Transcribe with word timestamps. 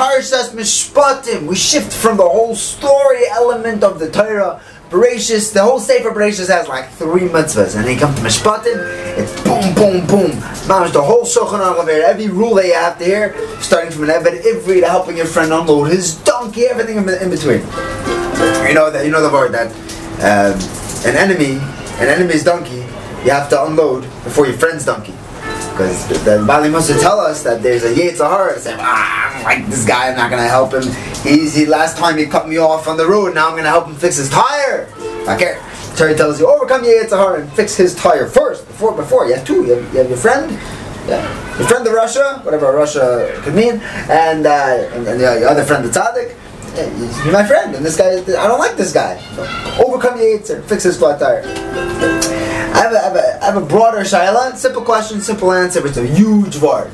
Parshas 0.00 0.54
Mishpatim. 0.54 1.46
We 1.46 1.56
shift 1.56 1.92
from 1.92 2.16
the 2.16 2.26
whole 2.26 2.54
story 2.54 3.28
element 3.28 3.84
of 3.84 3.98
the 3.98 4.10
Torah. 4.10 4.58
Bereshis, 4.88 5.52
the 5.52 5.62
whole 5.62 5.78
Sefer 5.78 6.10
Bereshis 6.10 6.48
has 6.48 6.68
like 6.68 6.88
three 6.92 7.28
mitzvahs, 7.28 7.76
and 7.76 7.84
then 7.84 7.98
come 7.98 8.14
to 8.14 8.22
Mishpatim, 8.22 8.78
it's 9.18 9.30
boom, 9.44 9.74
boom, 9.74 10.06
boom. 10.06 10.30
Mamish, 10.66 10.94
the 10.94 11.02
whole 11.02 11.24
Shulchan 11.24 11.60
Aruch 11.60 11.86
every 11.86 12.28
rule 12.28 12.54
that 12.54 12.64
you 12.64 12.72
have 12.72 12.98
to 12.98 13.04
hear, 13.04 13.36
starting 13.60 13.92
from 13.92 14.04
an 14.04 14.08
Eved 14.08 14.40
Ivri 14.40 14.80
to 14.80 14.88
helping 14.88 15.18
your 15.18 15.26
friend 15.26 15.52
unload 15.52 15.90
his 15.90 16.14
donkey, 16.24 16.64
everything 16.64 16.96
in, 16.96 17.06
in 17.06 17.28
between. 17.28 17.60
You 18.66 18.72
know 18.72 18.90
that 18.90 19.02
you 19.04 19.10
know 19.10 19.20
the 19.20 19.30
word 19.30 19.52
that 19.52 19.70
um, 20.24 20.58
an 21.06 21.14
enemy, 21.14 21.58
an 22.00 22.08
enemy's 22.08 22.42
donkey, 22.42 22.86
you 23.22 23.32
have 23.32 23.50
to 23.50 23.64
unload 23.66 24.04
before 24.24 24.46
your 24.46 24.56
friend's 24.56 24.86
donkey. 24.86 25.12
Because 25.80 26.24
the 26.24 26.44
Bali 26.46 26.68
must 26.68 26.90
tell 27.00 27.18
us 27.18 27.42
that 27.42 27.62
there's 27.62 27.84
a 27.84 27.94
Yetzirah 27.94 28.58
say, 28.58 28.76
ah, 28.78 29.30
I 29.30 29.32
don't 29.32 29.44
like 29.44 29.66
this 29.70 29.86
guy, 29.86 30.10
I'm 30.10 30.16
not 30.16 30.30
going 30.30 30.42
to 30.42 30.48
help 30.48 30.74
him. 30.74 30.82
He's, 31.22 31.54
he, 31.54 31.64
last 31.64 31.96
time 31.96 32.18
he 32.18 32.26
cut 32.26 32.46
me 32.46 32.58
off 32.58 32.86
on 32.86 32.98
the 32.98 33.06
road, 33.06 33.34
now 33.34 33.46
I'm 33.46 33.52
going 33.52 33.64
to 33.64 33.70
help 33.70 33.86
him 33.86 33.94
fix 33.94 34.18
his 34.18 34.28
tire. 34.28 34.92
I 35.26 35.36
okay. 35.36 35.58
Terry 35.96 36.14
tells 36.14 36.38
you, 36.38 36.46
overcome 36.46 36.82
Yetzirah 36.82 37.40
and 37.40 37.52
fix 37.54 37.76
his 37.76 37.94
tire 37.94 38.26
first, 38.26 38.66
before, 38.66 38.94
before. 38.94 39.26
You 39.26 39.36
have 39.36 39.46
two. 39.46 39.64
You 39.64 39.76
have, 39.76 39.94
you 39.94 40.00
have 40.00 40.08
your 40.10 40.18
friend, 40.18 40.52
yeah. 41.08 41.58
your 41.58 41.66
friend 41.66 41.86
the 41.86 41.90
rasha, 41.90 42.44
whatever 42.44 42.66
rasha 42.74 43.42
could 43.42 43.54
mean, 43.54 43.80
and, 44.10 44.44
uh, 44.44 44.86
and, 44.92 45.08
and 45.08 45.18
your 45.18 45.48
other 45.48 45.64
friend 45.64 45.82
the 45.82 45.88
Tzaddik. 45.88 46.36
Yeah, 46.74 47.24
you're 47.24 47.32
my 47.32 47.46
friend, 47.46 47.74
and 47.74 47.82
this 47.82 47.96
guy, 47.96 48.18
I 48.18 48.46
don't 48.46 48.58
like 48.58 48.76
this 48.76 48.92
guy. 48.92 49.18
So 49.34 49.86
overcome 49.86 50.18
Yetzirah, 50.18 50.62
fix 50.64 50.82
his 50.82 50.98
flat 50.98 51.18
tire. 51.18 52.39
I 52.80 52.84
have, 52.84 52.92
a, 52.94 52.98
I, 52.98 53.02
have 53.02 53.16
a, 53.16 53.42
I 53.42 53.44
have 53.44 53.56
a 53.62 53.66
broader 53.66 53.98
shaila. 53.98 54.56
Simple 54.56 54.80
question, 54.80 55.20
simple 55.20 55.52
answer. 55.52 55.86
It's 55.86 55.98
a 55.98 56.06
huge 56.06 56.56
word. 56.56 56.90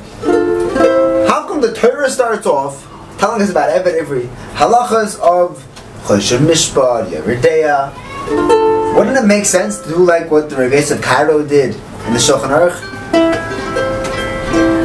How 1.29 1.47
come 1.47 1.61
the 1.61 1.73
Torah 1.73 2.09
starts 2.09 2.45
off 2.45 2.85
telling 3.19 3.41
us 3.41 3.49
about 3.49 3.69
every, 3.69 3.93
Ivri 3.93 4.27
halachas 4.55 5.17
of 5.21 5.63
Choshen 6.03 6.39
Mishpat, 6.39 7.11
Yeridea? 7.11 8.97
Wouldn't 8.97 9.15
it 9.15 9.25
make 9.25 9.45
sense 9.45 9.79
to 9.79 9.87
do 9.87 10.03
like 10.03 10.29
what 10.29 10.49
the 10.49 10.57
Reves 10.57 10.91
of 10.91 11.01
Karo 11.01 11.41
did 11.41 11.73
in 11.75 12.11
the 12.11 12.19
Shulchan 12.19 12.51
Aruch? 12.51 12.75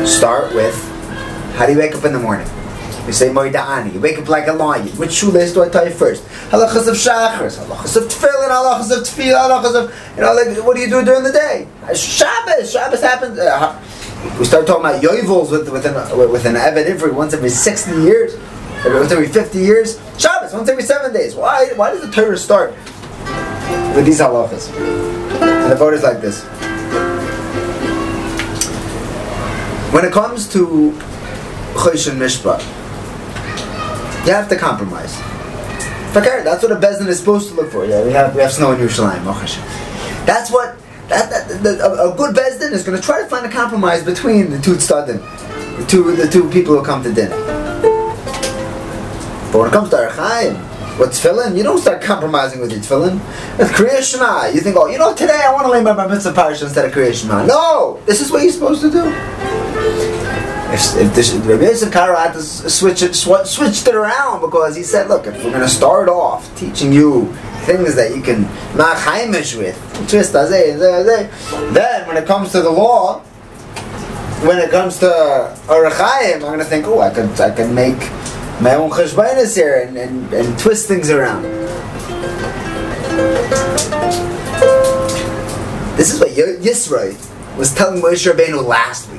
Start 0.06 0.54
with 0.54 0.76
how 1.56 1.66
do 1.66 1.72
you 1.72 1.80
wake 1.80 1.96
up 1.96 2.04
in 2.04 2.12
the 2.12 2.20
morning? 2.20 2.46
You 3.06 3.12
say 3.12 3.30
Moida'ani. 3.30 3.94
You 3.94 4.00
wake 4.00 4.18
up 4.18 4.28
like 4.28 4.46
a 4.46 4.52
lion. 4.52 4.86
Which 4.96 5.12
shoelace 5.12 5.52
do 5.52 5.62
I 5.62 5.68
tie 5.68 5.90
first? 5.90 6.24
Halachas 6.50 6.86
of 6.86 6.94
shachars, 6.94 7.58
halachas 7.58 7.96
of 7.96 8.04
tefillin, 8.04 8.48
halachas 8.48 8.96
of 8.96 9.02
tefillah, 9.02 9.48
halachas 9.48 9.74
of 9.74 10.16
you 10.16 10.22
know, 10.22 10.32
like 10.32 10.56
what 10.64 10.76
do 10.76 10.82
you 10.82 10.88
do 10.88 11.04
during 11.04 11.24
the 11.24 11.32
day? 11.32 11.66
Shabbos. 11.94 12.70
Shabbos 12.70 13.00
happens. 13.00 13.38
Uh, 13.38 13.76
we 14.38 14.44
start 14.44 14.68
talking 14.68 14.84
about 14.84 15.02
yoivels 15.02 15.50
with 15.50 15.68
with 15.68 15.84
an 15.84 15.94
with 16.30 16.46
an 16.46 16.54
Ivri 16.54 17.12
once 17.12 17.34
every 17.34 17.50
sixty 17.50 17.90
years, 17.90 18.36
once 18.84 19.10
every 19.10 19.26
fifty 19.26 19.58
years. 19.58 19.98
Shabbos 20.16 20.52
once 20.52 20.68
every 20.68 20.84
seven 20.84 21.12
days. 21.12 21.34
Why? 21.34 21.72
Why 21.74 21.90
does 21.90 22.02
the 22.02 22.10
Torah 22.12 22.36
start 22.38 22.70
with 23.96 24.06
these 24.06 24.20
halachas? 24.20 24.70
And 25.42 25.72
the 25.72 25.76
vote 25.76 25.94
is 25.94 26.04
like 26.04 26.20
this. 26.20 26.44
When 29.92 30.04
it 30.04 30.12
comes 30.12 30.48
to 30.52 30.92
Choshen 31.74 32.16
Mishpat, 32.16 32.62
you 34.26 34.32
have 34.32 34.48
to 34.48 34.56
compromise. 34.56 35.16
Okay, 36.14 36.42
that's 36.44 36.62
what 36.62 36.72
a 36.72 36.76
bezdin 36.76 37.08
is 37.08 37.18
supposed 37.18 37.48
to 37.48 37.54
look 37.54 37.70
for. 37.72 37.86
Yeah, 37.86 38.04
we 38.04 38.12
have 38.12 38.34
we 38.34 38.42
have 38.42 38.52
snow 38.52 38.72
in 38.72 38.78
Yerushalayim. 38.78 39.22
Oh, 39.24 40.24
that's 40.26 40.50
what 40.50 40.76
that, 41.08 41.30
that 41.30 41.62
the, 41.62 41.84
a, 41.84 42.12
a, 42.12 42.16
good 42.16 42.36
bezdin 42.36 42.72
is 42.72 42.84
going 42.84 43.00
to 43.00 43.02
try 43.02 43.22
to 43.22 43.28
find 43.28 43.46
a 43.46 43.48
compromise 43.48 44.04
between 44.04 44.50
the 44.50 44.60
two 44.60 44.74
tzadim, 44.74 45.20
the 45.78 45.86
two 45.86 46.14
the 46.14 46.28
two 46.28 46.48
people 46.50 46.78
who 46.78 46.84
come 46.84 47.02
to 47.02 47.12
dinner. 47.12 47.36
But 49.50 49.58
when 49.58 49.68
it 49.68 49.72
comes 49.72 49.90
to 49.90 49.96
Orach 49.96 50.12
Chaim, 50.12 50.54
what's 50.98 51.18
tefillin? 51.18 51.56
You 51.56 51.62
don't 51.62 51.78
start 51.78 52.02
compromising 52.02 52.60
with 52.60 52.70
your 52.70 52.80
tefillin. 52.80 53.18
It's 53.58 53.70
Kriya. 53.72 54.54
You 54.54 54.60
think, 54.60 54.76
oh, 54.76 54.86
you 54.86 54.98
know, 54.98 55.14
today 55.14 55.42
I 55.44 55.52
want 55.52 55.66
to 55.66 55.72
lay 55.72 55.82
my 55.82 56.06
mitzvah 56.06 56.32
parish 56.32 56.62
instead 56.62 56.84
of 56.84 56.92
Kriya. 56.92 57.46
No, 57.46 58.00
this 58.06 58.20
is 58.20 58.30
what 58.30 58.42
you're 58.42 58.52
supposed 58.52 58.82
to 58.82 58.90
do. 58.90 59.61
If, 60.72 60.96
if 60.96 61.14
this, 61.14 61.34
Rabbi 61.34 61.64
Yosef 61.64 61.92
Karo 61.92 62.16
had 62.16 62.32
to 62.32 62.42
switch 62.42 63.02
it, 63.02 63.14
sw- 63.14 63.44
it 63.86 63.94
around 63.94 64.40
because 64.40 64.74
he 64.74 64.82
said, 64.82 65.08
look, 65.08 65.26
if 65.26 65.34
we're 65.44 65.50
going 65.50 65.60
to 65.60 65.68
start 65.68 66.08
off 66.08 66.48
teaching 66.58 66.90
you 66.90 67.30
things 67.66 67.94
that 67.94 68.16
you 68.16 68.22
can 68.22 68.44
machaimish 68.72 69.54
with, 69.58 69.76
twist 70.08 70.32
then 70.32 72.08
when 72.08 72.16
it 72.16 72.26
comes 72.26 72.52
to 72.52 72.62
the 72.62 72.70
law, 72.70 73.20
when 74.46 74.58
it 74.58 74.70
comes 74.70 74.98
to 75.00 75.06
Orach 75.66 75.92
Chaim, 75.92 76.36
I'm 76.36 76.40
going 76.40 76.58
to 76.58 76.64
think, 76.64 76.86
oh, 76.86 77.00
I 77.00 77.10
could, 77.10 77.38
I 77.38 77.50
could 77.50 77.70
make 77.70 77.98
my 78.62 78.74
own 78.74 78.90
cheshbainis 78.90 79.54
here 79.54 79.82
and, 79.82 79.98
and, 79.98 80.32
and 80.32 80.58
twist 80.58 80.88
things 80.88 81.10
around. 81.10 81.42
This 85.98 86.14
is 86.14 86.18
what 86.18 86.30
Yisro 86.30 87.14
was 87.58 87.74
telling 87.74 88.00
Moshe 88.00 88.26
Rabbeinu 88.32 88.64
last. 88.64 89.11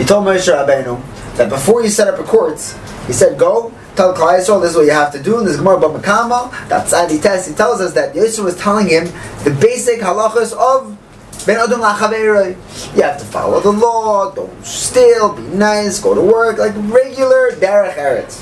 He 0.00 0.06
told 0.06 0.24
Moshe 0.24 0.48
Rabbeinu 0.48 1.36
that 1.36 1.50
before 1.50 1.82
you 1.82 1.90
set 1.90 2.08
up 2.08 2.18
a 2.18 2.22
courts, 2.22 2.74
he 3.06 3.12
said, 3.12 3.38
go 3.38 3.70
tell 3.96 4.14
Klal 4.14 4.38
Yisrael 4.38 4.62
this 4.62 4.70
is 4.70 4.76
what 4.78 4.86
you 4.86 4.92
have 4.92 5.12
to 5.12 5.22
do. 5.22 5.38
And 5.38 5.46
this 5.46 5.58
Gemara 5.58 5.76
B'Makama, 5.76 6.50
that's 6.70 6.94
Adi 6.94 7.18
Test. 7.18 7.50
He 7.50 7.54
tells 7.54 7.82
us 7.82 7.92
that 7.92 8.14
Yisro 8.14 8.44
was 8.44 8.56
telling 8.56 8.88
him 8.88 9.04
the 9.44 9.54
basic 9.60 10.00
halachas 10.00 10.54
of 10.54 10.96
Ben 11.44 11.58
Adam 11.58 11.82
Lachaveroi. 11.82 12.96
You 12.96 13.02
have 13.02 13.18
to 13.18 13.26
follow 13.26 13.60
the 13.60 13.72
law, 13.72 14.30
don't 14.30 14.64
steal, 14.64 15.34
be 15.34 15.42
nice, 15.42 16.00
go 16.00 16.14
to 16.14 16.22
work, 16.22 16.56
like 16.56 16.72
regular 16.90 17.50
Derech 17.50 17.96
Eretz. 17.96 18.40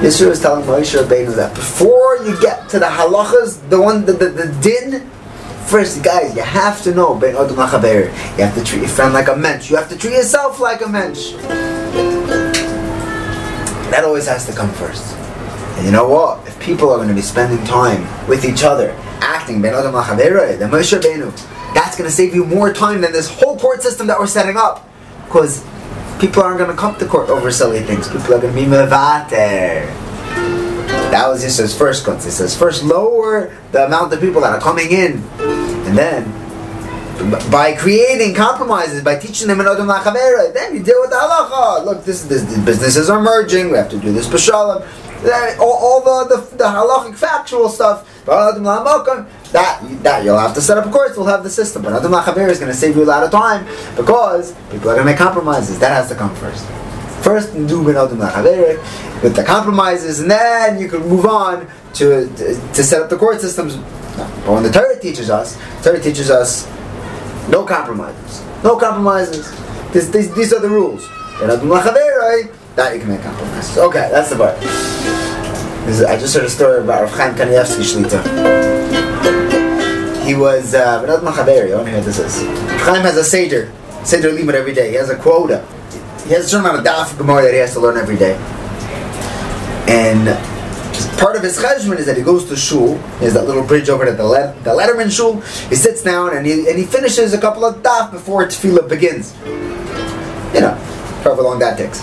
Yisro 0.00 0.28
was 0.28 0.40
telling 0.40 0.64
Moshe 0.66 0.96
Rabbeinu 0.96 1.34
that 1.34 1.52
before 1.56 2.18
you 2.18 2.40
get 2.40 2.68
to 2.68 2.78
the 2.78 2.86
halachas, 2.86 3.68
the 3.70 3.82
one, 3.82 4.04
the, 4.04 4.12
the, 4.12 4.28
the 4.28 4.56
din, 4.62 5.10
First, 5.68 6.02
guys, 6.02 6.34
you 6.34 6.40
have 6.40 6.82
to 6.84 6.94
know 6.94 7.14
Ben 7.14 7.36
Adam 7.36 7.54
Lachaber. 7.54 8.06
You 8.38 8.44
have 8.44 8.54
to 8.54 8.64
treat 8.64 8.78
your 8.78 8.88
friend 8.88 9.12
like 9.12 9.28
a 9.28 9.36
mensch. 9.36 9.68
You 9.68 9.76
have 9.76 9.90
to 9.90 9.98
treat 9.98 10.14
yourself 10.14 10.60
like 10.60 10.80
a 10.80 10.88
mensch. 10.88 11.32
That 13.90 14.02
always 14.02 14.26
has 14.26 14.46
to 14.46 14.54
come 14.54 14.72
first. 14.72 15.14
And 15.76 15.84
you 15.84 15.92
know 15.92 16.08
what? 16.08 16.48
If 16.48 16.58
people 16.58 16.88
are 16.88 16.96
going 16.96 17.08
to 17.08 17.14
be 17.14 17.20
spending 17.20 17.62
time 17.66 18.00
with 18.26 18.46
each 18.46 18.64
other, 18.64 18.92
acting 19.20 19.60
Ben 19.60 19.74
Adam 19.74 19.92
Lachaber, 19.92 20.58
then 20.58 20.70
Moshe 20.70 20.98
Benu, 21.02 21.30
that's 21.74 21.98
going 21.98 22.08
to 22.08 22.16
save 22.16 22.34
you 22.34 22.46
more 22.46 22.72
time 22.72 23.02
than 23.02 23.12
this 23.12 23.28
whole 23.28 23.58
court 23.58 23.82
system 23.82 24.06
that 24.06 24.18
we're 24.18 24.26
setting 24.26 24.56
up. 24.56 24.88
Because 25.26 25.62
people 26.18 26.42
aren't 26.42 26.56
going 26.56 26.70
to 26.70 26.76
come 26.76 26.96
to 26.98 27.04
court 27.04 27.28
over 27.28 27.50
silly 27.50 27.80
things. 27.80 28.08
People 28.08 28.32
are 28.32 28.40
going 28.40 28.54
to 28.54 28.58
be 28.58 28.66
mevater. 28.66 29.86
That 31.10 31.28
was 31.28 31.42
just 31.42 31.58
his 31.58 31.76
first 31.76 32.06
cut. 32.06 32.24
He 32.24 32.30
says, 32.30 32.56
first 32.56 32.84
lower 32.84 33.54
the 33.72 33.84
amount 33.84 34.14
of 34.14 34.20
people 34.20 34.40
that 34.40 34.54
are 34.54 34.60
coming 34.60 34.92
in. 34.92 35.22
And 35.88 35.96
then, 35.96 36.24
by 37.50 37.74
creating 37.74 38.34
compromises, 38.34 39.02
by 39.02 39.16
teaching 39.16 39.48
them 39.48 39.60
another 39.60 39.84
machavera, 39.84 40.52
then 40.52 40.74
you 40.74 40.82
deal 40.82 41.00
with 41.00 41.08
the 41.08 41.16
halacha. 41.16 41.84
Look, 41.86 42.04
this, 42.04 42.24
this, 42.24 42.42
this 42.42 42.58
businesses 42.58 43.08
are 43.08 43.22
merging. 43.22 43.70
We 43.70 43.78
have 43.78 43.88
to 43.88 43.98
do 43.98 44.12
this 44.12 44.28
b'shalom. 44.28 44.86
All, 45.58 45.72
all 45.72 46.26
the, 46.26 46.36
the, 46.36 46.56
the 46.56 46.64
halachic 46.64 47.16
factual 47.16 47.70
stuff. 47.70 48.06
That, 48.26 49.80
that 50.02 50.24
you'll 50.24 50.38
have 50.38 50.54
to 50.54 50.60
set 50.60 50.76
up 50.76 50.84
a 50.84 50.90
course, 50.90 51.16
we'll 51.16 51.24
have 51.26 51.42
the 51.42 51.48
system. 51.48 51.82
But 51.82 51.94
Adam 51.94 52.12
Lachaber 52.12 52.50
is 52.50 52.58
going 52.60 52.70
to 52.70 52.76
save 52.76 52.94
you 52.94 53.02
a 53.02 53.06
lot 53.06 53.22
of 53.22 53.30
time 53.30 53.64
because 53.96 54.52
people 54.70 54.90
are 54.90 54.94
going 54.94 54.98
to 54.98 55.04
make 55.06 55.16
compromises. 55.16 55.78
That 55.78 55.92
has 55.92 56.10
to 56.10 56.14
come 56.14 56.34
first. 56.36 56.66
First, 57.24 57.54
do 57.54 57.82
ben 57.82 57.96
Adam 57.96 58.18
Lachaber 58.18 58.76
with 59.22 59.34
the 59.34 59.42
compromises, 59.42 60.20
and 60.20 60.30
then 60.30 60.78
you 60.78 60.88
can 60.88 61.00
move 61.08 61.24
on 61.24 61.66
to, 61.94 62.28
to, 62.36 62.54
to 62.74 62.84
set 62.84 63.00
up 63.00 63.08
the 63.08 63.16
court 63.16 63.40
systems. 63.40 63.78
But 64.44 64.52
when 64.52 64.62
the 64.62 64.70
Torah 64.70 64.98
teaches 64.98 65.30
us, 65.30 65.56
Torah 65.82 66.00
teaches 66.00 66.30
us 66.30 66.66
no 67.48 67.64
compromises. 67.64 68.44
No 68.62 68.76
compromises. 68.76 69.50
This, 69.92 70.08
this, 70.08 70.28
these 70.34 70.52
are 70.52 70.60
the 70.60 70.68
rules. 70.68 71.08
That 72.76 72.94
you 72.94 73.00
can 73.00 73.08
make 73.08 73.22
compromises. 73.22 73.78
Okay, 73.78 74.08
that's 74.10 74.30
the 74.30 74.36
part. 74.36 74.56
Is, 75.88 76.02
I 76.04 76.18
just 76.18 76.34
heard 76.34 76.44
a 76.44 76.50
story 76.50 76.82
about 76.82 77.02
Rav 77.02 77.12
Chaim 77.12 77.34
Kanievsky 77.34 77.82
Shlita. 77.82 78.22
He 80.26 80.34
was 80.34 80.74
uh, 80.74 81.02
Benad 81.02 81.20
Machaveri. 81.20 81.74
I 81.74 81.82
to 81.82 81.86
hear 81.86 81.96
what 81.96 82.04
this 82.04 82.18
is. 82.18 82.42
Rav 82.44 82.80
Chaim 82.82 83.02
has 83.02 83.16
a 83.16 83.24
seder, 83.24 83.72
seder 84.04 84.30
limit 84.30 84.54
every 84.54 84.74
day. 84.74 84.90
He 84.90 84.96
has 84.96 85.08
a 85.08 85.16
quota. 85.16 85.64
He 86.26 86.34
has 86.34 86.44
a 86.44 86.48
certain 86.48 86.66
amount 86.66 86.86
of 86.86 86.92
daf 86.92 87.16
gemara 87.16 87.42
that 87.42 87.54
he 87.54 87.60
has 87.60 87.72
to 87.72 87.80
learn 87.80 87.96
every 87.96 88.16
day. 88.18 88.36
And 89.88 90.28
part 91.18 91.36
of 91.36 91.42
his 91.42 91.58
cheshbon 91.58 91.98
is 91.98 92.06
that 92.06 92.16
he 92.16 92.22
goes 92.22 92.44
to 92.48 92.56
shul. 92.56 92.96
He 93.18 93.24
has 93.24 93.34
that 93.34 93.46
little 93.46 93.64
bridge 93.64 93.88
over 93.88 94.04
to 94.06 94.12
the, 94.12 94.24
Le- 94.24 94.54
the 94.62 94.70
Lederman 94.70 95.10
shul. 95.14 95.40
He 95.68 95.74
sits 95.74 96.02
down 96.02 96.36
and 96.36 96.46
he, 96.46 96.68
and 96.68 96.78
he 96.78 96.84
finishes 96.84 97.34
a 97.34 97.40
couple 97.40 97.64
of 97.64 97.82
daf 97.82 98.12
before 98.12 98.46
tefillah 98.46 98.88
begins. 98.88 99.36
You 100.54 100.60
know, 100.62 100.74
however 101.22 101.42
long 101.42 101.58
that 101.58 101.76
takes. 101.76 102.02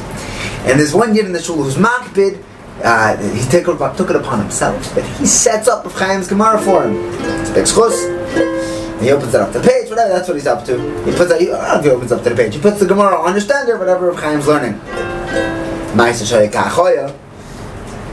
And 0.67 0.79
there's 0.79 0.93
one 0.93 1.15
yid 1.15 1.25
in 1.25 1.31
the 1.31 1.41
shul 1.41 1.55
who's 1.55 1.75
makbid. 1.75 2.43
Uh, 2.83 3.15
he 3.33 3.49
took 3.49 3.67
it, 3.67 3.97
took 3.97 4.09
it 4.09 4.15
upon 4.17 4.39
himself, 4.39 4.93
but 4.93 5.05
he 5.17 5.25
sets 5.25 5.69
up 5.69 5.89
Chaim's 5.97 6.27
Gemara 6.27 6.59
for 6.59 6.83
him. 6.83 6.95
It's 7.49 7.49
big. 7.51 7.65
He 9.01 9.11
opens 9.11 9.33
it 9.33 9.41
up 9.41 9.51
to 9.53 9.59
the 9.59 9.67
page, 9.67 9.89
whatever, 9.89 10.09
that's 10.09 10.27
what 10.27 10.35
he's 10.35 10.47
up 10.47 10.65
to. 10.65 10.77
He 11.05 11.15
puts 11.15 11.31
it, 11.31 11.41
he, 11.41 11.51
I 11.51 11.81
he 11.81 11.89
opens 11.89 12.11
up 12.11 12.23
to 12.23 12.29
the 12.29 12.35
page. 12.35 12.55
He 12.55 12.61
puts 12.61 12.79
the 12.79 12.85
Gemara 12.85 13.17
on 13.17 13.33
the 13.33 13.41
standard, 13.41 13.77
whatever 13.77 14.13
Chaim's 14.19 14.47
learning. 14.47 14.79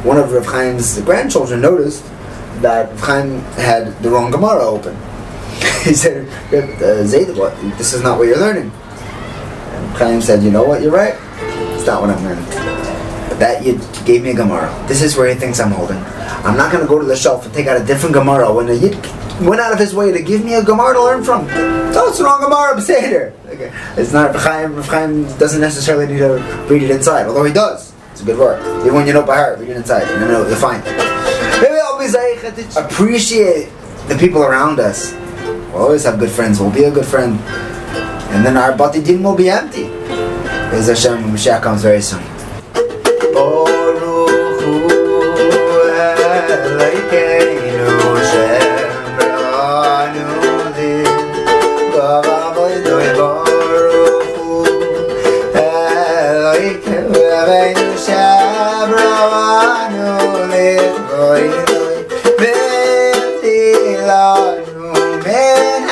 One 0.05 0.19
of 0.19 0.33
Rav 0.33 0.45
Chaim's 0.45 1.01
grandchildren 1.03 1.61
noticed 1.61 2.05
that 2.61 2.91
Rav 2.91 3.01
Chaim 3.01 3.41
had 3.55 3.97
the 4.03 4.11
wrong 4.11 4.31
Gemara 4.31 4.63
open. 4.63 4.95
he 5.85 5.95
said, 5.95 6.29
uh, 6.53 7.05
Zayd, 7.05 7.37
what, 7.37 7.55
this 7.79 7.93
is 7.93 8.03
not 8.03 8.19
what 8.19 8.29
you're 8.29 8.39
learning. 8.39 8.71
And 8.71 9.97
Chaim 9.97 10.21
said, 10.21 10.43
you 10.43 10.51
know 10.51 10.65
what, 10.65 10.83
you're 10.83 10.93
right. 10.93 11.15
It's 11.75 11.87
not 11.87 12.01
what 12.01 12.11
I'm 12.11 12.23
learning. 12.25 12.45
But 13.29 13.39
that 13.39 13.65
you 13.65 13.81
gave 14.05 14.23
me 14.23 14.31
a 14.31 14.35
Gemara. 14.35 14.73
This 14.89 15.03
is 15.03 15.17
where 15.17 15.29
he 15.29 15.35
thinks 15.35 15.61
I'm 15.61 15.71
holding. 15.71 15.99
I'm 16.45 16.57
not 16.57 16.73
going 16.73 16.83
to 16.83 16.89
go 16.89 16.99
to 16.99 17.05
the 17.05 17.17
shelf 17.17 17.45
and 17.45 17.55
take 17.55 17.67
out 17.69 17.81
a 17.81 17.85
different 17.85 18.15
Gemara 18.15 18.53
when 18.53 18.69
a 18.69 18.75
Yid 18.75 18.95
went 19.41 19.61
out 19.61 19.73
of 19.73 19.79
his 19.79 19.95
way 19.95 20.11
to 20.13 20.23
give 20.23 20.45
me 20.45 20.55
a 20.55 20.65
Gemara 20.65 20.95
to 20.95 21.03
learn 21.03 21.23
from. 21.23 21.47
No, 21.47 22.09
it's 22.09 22.19
the 22.19 22.25
wrong 22.25 22.41
Gemara, 22.41 22.75
Beseder. 22.75 23.33
Okay. 23.47 23.73
It's 23.97 24.13
not, 24.13 24.35
Rav 24.35 24.43
Chaim, 24.43 24.75
Rav 24.75 24.87
Chaim 24.87 25.25
doesn't 25.39 25.61
necessarily 25.61 26.07
need 26.07 26.19
to 26.19 26.67
read 26.69 26.83
it 26.83 26.91
inside, 26.91 27.27
although 27.27 27.45
he 27.45 27.53
does. 27.53 27.92
It's 28.23 28.31
a 28.31 28.35
good 28.35 28.41
word. 28.41 28.63
Even 28.83 28.95
when 28.95 29.07
you 29.09 29.15
know 29.15 29.25
heart. 29.25 29.59
read 29.59 29.71
it 29.71 29.77
inside. 29.77 30.07
You 30.09 30.29
know, 30.29 30.47
you'll 30.47 30.55
find 30.55 30.81
it. 30.87 30.95
Appreciate 32.77 33.69
the 34.07 34.17
people 34.17 34.45
around 34.45 34.79
us. 34.79 35.13
We'll 35.73 35.83
always 35.83 36.05
have 36.05 36.21
good 36.21 36.31
friends. 36.31 36.61
We'll 36.61 36.71
be 36.71 36.85
a 36.85 36.91
good 36.93 37.05
friend. 37.05 37.41
And 38.31 38.47
then 38.47 38.57
our 38.57 38.75
batidin 38.75 39.25
will 39.25 39.35
be 39.35 39.51
empty. 39.51 39.87
Is 40.71 40.87
Hashem, 40.87 41.35
Mashiach 41.35 41.63
comes 41.63 41.83
very 41.83 42.01
soon. 42.01 42.23
Baruch 43.35 44.61
Hu 44.63 45.03
Veinu 57.49 57.95
Shabravanu 58.07 58.99
Liroi 60.53 61.47
Loi 61.71 61.97
Vetilanu 62.41 63.67
Min 65.25 65.83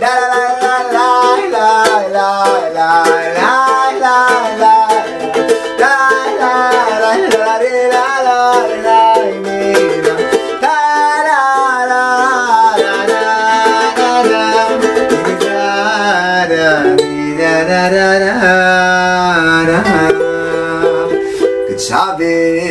La 0.00 0.12
la 0.32 0.44
la 0.62 0.74
la 0.94 0.97
sabe. 21.88 22.67